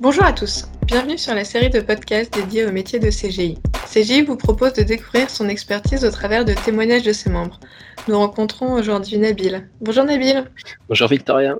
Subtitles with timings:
[0.00, 3.58] Bonjour à tous, bienvenue sur la série de podcasts dédiée au métier de CGI.
[3.86, 7.60] CGI vous propose de découvrir son expertise au travers de témoignages de ses membres.
[8.08, 9.68] Nous rencontrons aujourd'hui Nabil.
[9.80, 10.50] Bonjour Nabil.
[10.88, 11.56] Bonjour Victoria.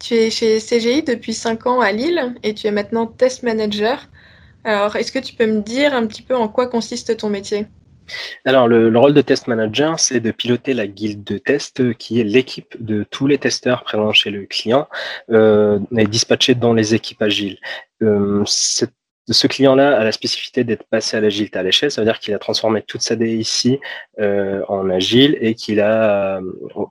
[0.00, 4.08] Tu es chez CGI depuis 5 ans à Lille et tu es maintenant test manager.
[4.64, 7.66] Alors, est-ce que tu peux me dire un petit peu en quoi consiste ton métier?
[8.44, 12.24] Alors, le, rôle de test manager, c'est de piloter la guilde de test, qui est
[12.24, 14.88] l'équipe de tous les testeurs présents chez le client
[15.30, 17.58] euh, et dispatchés dans les équipes agiles.
[18.02, 18.44] Euh,
[19.28, 22.32] ce client-là a la spécificité d'être passé à l'agilité à l'échelle, ça veut dire qu'il
[22.34, 23.80] a transformé toute sa DSI
[24.20, 26.40] euh, en agile et qu'il a euh,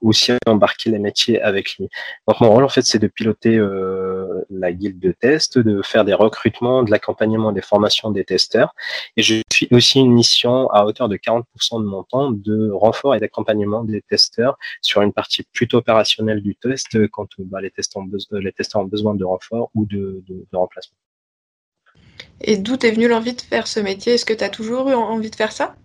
[0.01, 1.87] aussi embarqué les métiers avec lui.
[2.27, 6.03] Donc mon rôle en fait c'est de piloter euh, la guilde de test, de faire
[6.03, 8.75] des recrutements, de l'accompagnement des formations des testeurs
[9.15, 9.35] et je
[9.71, 14.01] aussi une mission à hauteur de 40% de mon temps de renfort et d'accompagnement des
[14.01, 17.71] testeurs sur une partie plutôt opérationnelle du test quand bah, les,
[18.31, 20.23] les testeurs ont besoin de renfort ou de,
[20.53, 20.97] remplacement.
[22.41, 24.13] Et d'où t'es venu l'envie de faire ce métier?
[24.13, 25.75] Est-ce que tu as toujours eu envie de faire ça?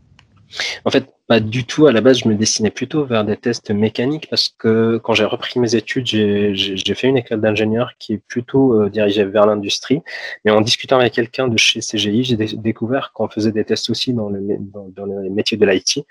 [0.85, 1.87] En fait, pas du tout.
[1.87, 5.25] À la base, je me destinais plutôt vers des tests mécaniques parce que quand j'ai
[5.25, 10.03] repris mes études, j'ai fait une école d'ingénieur qui est plutôt euh, dirigée vers l'industrie.
[10.45, 14.13] Mais en discutant avec quelqu'un de chez CGI, j'ai découvert qu'on faisait des tests aussi
[14.13, 16.05] dans, dans, les métiers de l'IT.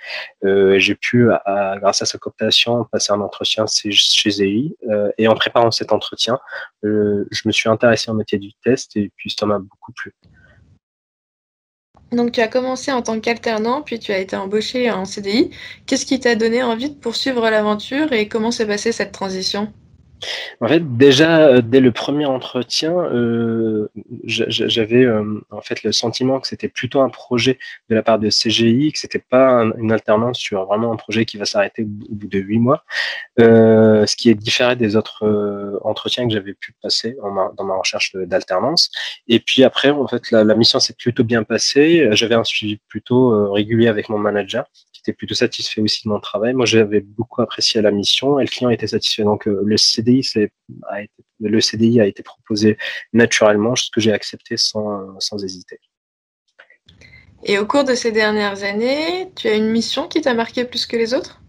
[0.45, 1.27] Euh, j'ai pu,
[1.81, 4.77] grâce à sa cooptation, passer un entretien chez CGI.
[4.89, 6.39] Euh, et en préparant cet entretien,
[6.81, 10.13] je me suis intéressé au métier du test et puis ça m'a beaucoup plu.
[12.11, 15.49] Donc tu as commencé en tant qu'alternant, puis tu as été embauché en CDI.
[15.87, 19.73] Qu'est-ce qui t'a donné envie de poursuivre l'aventure et comment s'est passée cette transition?
[20.61, 23.89] En fait, déjà euh, dès le premier entretien, euh,
[24.25, 28.29] j'avais euh, en fait le sentiment que c'était plutôt un projet de la part de
[28.29, 32.27] CGI, que c'était pas une alternance sur vraiment un projet qui va s'arrêter au bout
[32.27, 32.83] de huit mois,
[33.37, 37.15] ce qui est différent des autres entretiens que j'avais pu passer
[37.57, 38.91] dans ma recherche d'alternance.
[39.27, 42.09] Et puis après, en fait, la, la mission s'est plutôt bien passée.
[42.11, 44.65] J'avais un suivi plutôt régulier avec mon manager
[45.01, 46.53] qui plutôt satisfait aussi de mon travail.
[46.53, 49.23] Moi, j'avais beaucoup apprécié la mission et le client était satisfait.
[49.23, 50.27] Donc, euh, le CDI,
[50.89, 52.77] a été, le CDI a été proposé
[53.13, 55.79] naturellement, ce que j'ai accepté sans, sans hésiter.
[57.43, 60.85] Et au cours de ces dernières années, tu as une mission qui t'a marqué plus
[60.85, 61.41] que les autres?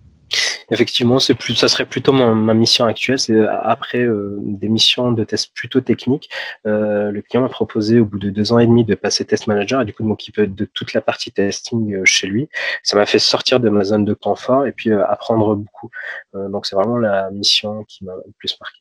[0.70, 1.34] Effectivement, ça
[1.68, 3.18] serait plutôt ma, mission actuelle.
[3.18, 6.30] C'est euh, après euh, des missions de tests plutôt techniques,
[6.66, 9.46] euh, le client m'a proposé au bout de deux ans et demi de passer test
[9.46, 12.48] manager et du coup de m'occuper de toute la partie testing chez lui.
[12.82, 15.90] Ça m'a fait sortir de ma zone de confort et puis apprendre beaucoup.
[16.34, 18.80] donc c'est vraiment la mission qui m'a le plus marqué.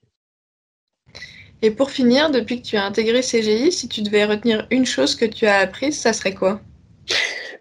[1.61, 5.15] Et pour finir, depuis que tu as intégré CGI, si tu devais retenir une chose
[5.15, 6.61] que tu as apprise, ça serait quoi?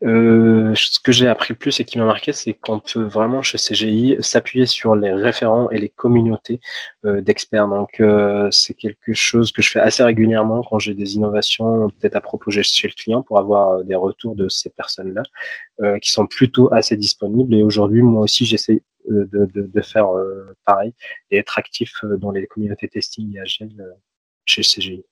[0.02, 3.42] Euh, ce que j'ai appris le plus et qui m'a marqué, c'est qu'on peut vraiment
[3.42, 6.60] chez CGI s'appuyer sur les référents et les communautés
[7.04, 7.68] euh, d'experts.
[7.68, 12.16] Donc euh, c'est quelque chose que je fais assez régulièrement quand j'ai des innovations peut-être
[12.16, 15.22] à proposer chez le client pour avoir des retours de ces personnes-là
[16.00, 17.54] qui sont plutôt assez disponibles.
[17.54, 20.08] Et aujourd'hui, moi aussi, j'essaie de, de, de, faire
[20.64, 20.92] pareil
[21.30, 23.76] et être actif dans les communautés testing et agile
[24.44, 25.04] chez CGI.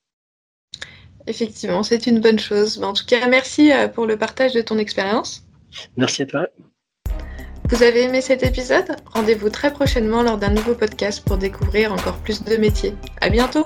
[1.27, 2.81] Effectivement, c'est une bonne chose.
[2.81, 5.43] En tout cas, merci euh, pour le partage de ton expérience.
[5.97, 6.47] Merci à toi.
[7.69, 8.95] Vous avez aimé cet épisode?
[9.07, 12.93] Rendez-vous très prochainement lors d'un nouveau podcast pour découvrir encore plus de métiers.
[13.19, 13.65] À bientôt